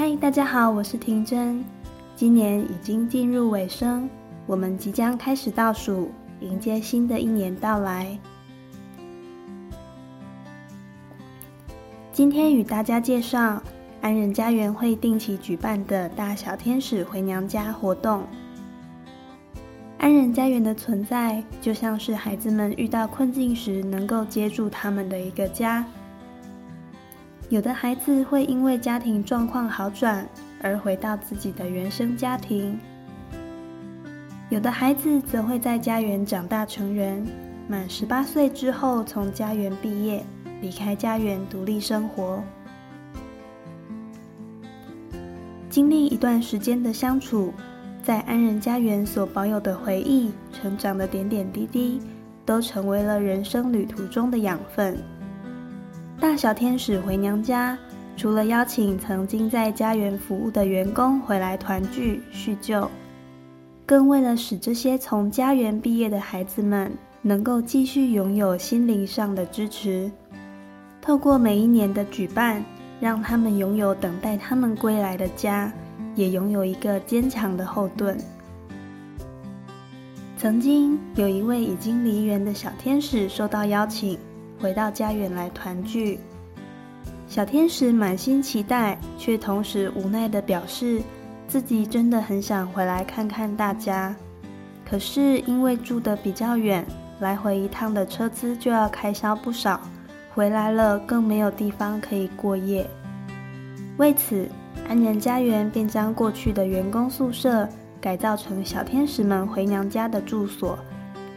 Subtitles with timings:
[0.00, 1.62] 嗨，大家好，我是婷真。
[2.16, 4.08] 今年已经进入尾声，
[4.46, 6.10] 我们即将开始倒数，
[6.40, 8.18] 迎接新的一年到来。
[12.14, 13.62] 今天与大家介绍
[14.00, 18.22] 安仁家园会定期举办的大小天使回娘家活动。
[19.98, 25.84] 安仁家园的存在，就像是孩子们遇到困境时能够接住他们的一个家。
[27.50, 30.24] 有的孩子会因为家庭状况好转
[30.62, 32.78] 而回到自己的原生家庭，
[34.50, 37.26] 有的孩子则会在家园长大成人，
[37.66, 40.24] 满十八岁之后从家园毕业，
[40.60, 42.40] 离开家园独立生活。
[45.68, 47.52] 经历一段时间的相处，
[48.00, 52.00] 在安仁家园所保有的回忆、成长的点点滴滴，
[52.46, 54.96] 都成为了人生旅途中的养分。
[56.20, 57.78] 大小天使回娘家，
[58.14, 62.90] 除了邀请曾经在家园服务的员工回来团聚叙旧，
[63.86, 70.12] 更为了使这些从家园毕业的孩子们能够继续拥有心灵上的支持，
[71.00, 72.62] 透过每一年的举办，
[73.00, 75.72] 让他们拥有等待他们归来的家，
[76.14, 78.18] 也拥有一个坚强的后盾。
[80.36, 84.18] 曾经有一位已经离园的小天使受到邀请。
[84.60, 86.18] 回到家园来团聚，
[87.26, 91.00] 小天使满心期待，却同时无奈地表示，
[91.48, 94.14] 自己真的很想回来看看大家，
[94.88, 96.84] 可是因为住得比较远，
[97.20, 99.80] 来回一趟的车资就要开销不少，
[100.34, 102.86] 回来了更没有地方可以过夜。
[103.96, 104.46] 为此，
[104.88, 107.68] 安然家园便将过去的员工宿舍
[108.00, 110.78] 改造成小天使们回娘家的住所，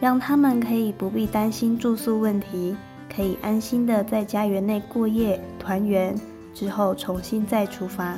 [0.02, 2.76] 让他们可以不必担心住宿问题。
[3.16, 6.16] 可以安心的在家园内过夜团圆，
[6.54, 8.18] 之后重新再出发。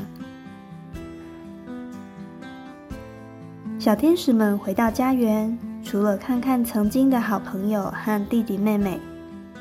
[3.78, 9.00] 小天使们回到家园，除了看看曾经的好朋友和弟弟妹妹，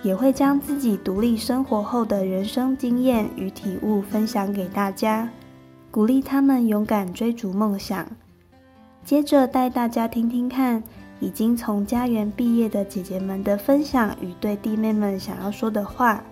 [0.02, 5.28] 也会将自己独立生活后的人生经验与体悟分享给大家，
[5.90, 8.06] 鼓励他们勇敢追逐梦想。
[9.04, 10.82] 接着带大家听听看。
[11.24, 16.22] 已经从家园毕业的姐姐们的分享与对弟妹们想要说的话，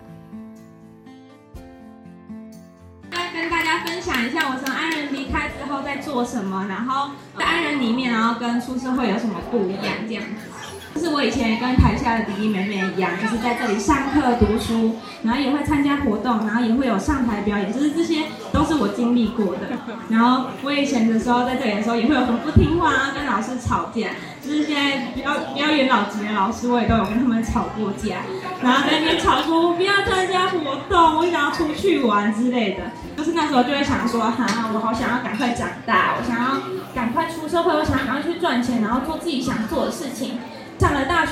[3.09, 10.62] 来跟大家分享一下我从安仁离开之后在做什么，然后在安仁里面，然后跟出社会有什么不一样，这样子。
[10.93, 19.61] 就是我以前跟台下的弟弟妹妹一样，就是在这里上课读书，然后也会参加活动，然后也会有上台表演，就是这些都是我经历过的。
[20.09, 24.09] 然后我以前的时候在这里的时候，也会有很不听话啊，跟老师吵架。
[24.43, 28.17] 就是现在比较比较元老级的老师，我也都有跟他们吵过架，
[28.61, 30.59] 然后在那边吵说我不要参加活
[30.89, 32.83] 动，我想要出去玩之类的。
[33.15, 36.61] 就是那时候就会想说，哈，我好想要赶快长大，我想要
[36.93, 40.39] 赶快出社会，我想要赶快去赚钱，然后做自己想做的事情。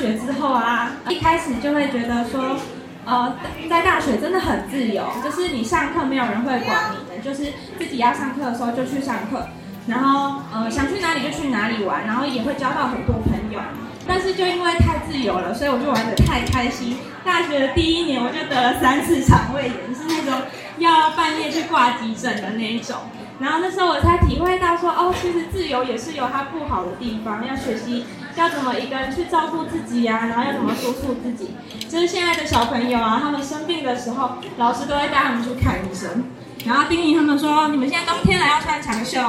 [0.02, 2.58] 学之后啊，一开始就会觉得说，
[3.06, 3.36] 呃，
[3.70, 9.48] 在大学真的很自由，就是你上课没有人会管你的，就是自己要上课的时候就去上课，
[9.86, 13.60] 然后呃想去哪里就去哪里玩，然后也会交到很多朋友。
[14.08, 16.98] 但是就因为太自由了，所以我就玩得太开心。
[17.24, 20.42] 大学的第一年我就得了三次肠胃炎，是那种
[20.80, 22.96] 要半夜去挂急诊的那一种。
[23.40, 31.52] 然后那时候我才体会到说，哦，其实自由也是有它不好的地方，要学习要怎么一个人去照顾自己呀、然后要怎么督促自己。
[31.88, 36.24] 就是现在的小朋友啊，他们生病的时候，老师都会带他们去看医生，
[36.66, 39.20] 然后叮咛他们说，你们现在冬天了要穿长袖，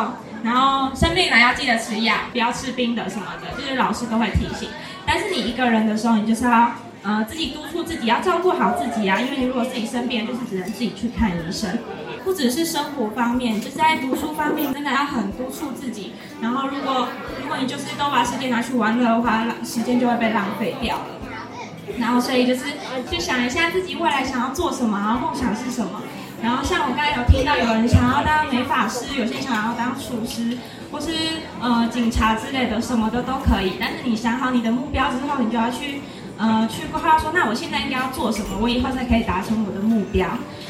[0.44, 4.68] 然后生病了要记得吃药，不要吃冰的什么的，就是老师都会提醒。
[5.04, 11.76] 但是你一个人的时候，你就是要呃自己督促自己，要照顾好自己啊，因为你如果自己生病，就是只能自己去看医生。
[12.24, 16.14] 不只是生活方面，就是在读书方面，真的要很督促自己。
[16.40, 17.08] 然后，如果
[17.42, 21.04] 如果你就是都把时间拿去玩乐的话，时间就会被浪费掉了。
[21.98, 22.64] 然后，所以就是
[23.10, 26.02] 去想一下自己未来想要做什么，然后梦想是什么。
[26.42, 30.58] 然后，像我刚才有听到有人想要当美发师，有些想要当厨师，
[30.90, 31.12] 或是
[31.60, 33.74] 呃警察之类的，什么的都可以。
[33.78, 36.00] 但是你想好你的目标之后，你就要去
[36.42, 40.26] 呃去规划说，那我现在应该要做什么，我以后才可以达成我的目标。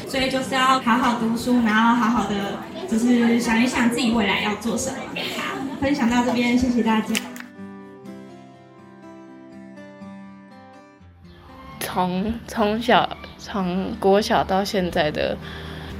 [0.07, 4.97] 所以就是要好好读书，然后好好的，就是想一想自己未来要做什么。
[5.35, 7.15] 好，分享到这边，谢谢大家。
[11.79, 13.09] 从从小
[13.39, 15.35] 从国小到现在的，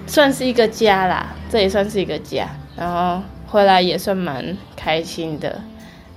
[0.06, 2.48] 算是一个家啦，这也算是一个家。
[2.78, 5.62] 然后回来也算蛮开心的，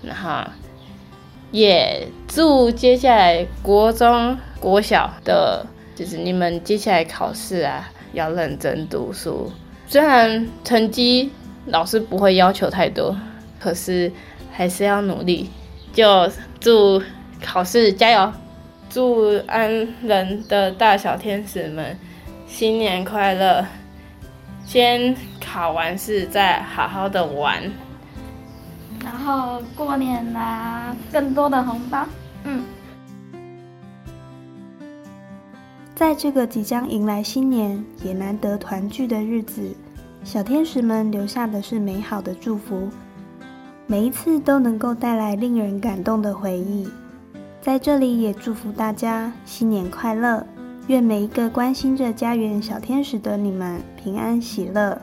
[0.03, 0.43] 然后
[1.51, 5.67] 也祝接下来国中、国小的。
[5.95, 9.51] 就是你们接下来考试啊，要认真读书，
[9.87, 11.33] 虽然成绩
[11.65, 13.17] 老师不会要求太多，
[13.59, 14.13] 可是
[14.53, 15.49] 还是要努力。
[15.95, 17.03] 就祝
[17.43, 18.31] 考试加油！
[18.91, 21.99] 祝安仁的大小天使们
[22.47, 23.65] 新年快乐！
[24.67, 27.73] 先考完试，再好好的玩。
[29.07, 32.05] 然后过年拿更多的红包。
[32.43, 32.65] 嗯。
[35.95, 39.63] 在这个即将迎来新年也难得团聚的日子，
[40.25, 42.89] 小天使们留下的是美好的祝福，
[43.87, 46.89] 每一次都能够带来令人感动的回忆。
[47.63, 50.45] 在这里也祝福大家新年快乐，
[50.89, 55.01] 愿每一个关心着家园小天使的你们平安喜乐，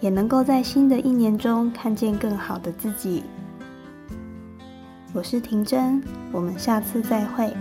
[0.00, 3.24] 也能够在新的一年中看见更好的自己。
[5.18, 6.00] 我是婷真，
[6.30, 7.52] 我们下次再会。